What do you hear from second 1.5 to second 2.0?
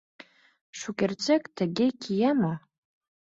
тыге